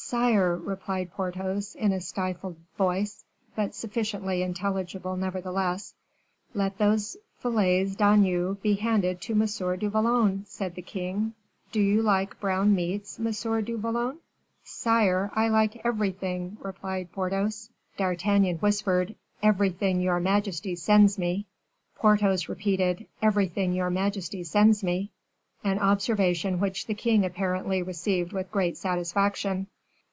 [0.00, 3.24] "Sire," replied Porthos, in a stifled voice,
[3.56, 5.92] but sufficiently intelligible, nevertheless.
[6.54, 11.34] "Let those filets d'agneau be handed to Monsieur du Vallon," said the king;
[11.72, 13.64] "do you like brown meats, M.
[13.64, 14.18] du Vallon?"
[14.62, 17.68] "Sire, I like everything," replied Porthos.
[17.98, 21.44] D'Artagnan whispered: "Everything your majesty sends me."
[21.96, 25.10] Porthos repeated: "Everything your majesty sends me,"
[25.64, 29.66] an observation which the king apparently received with great satisfaction.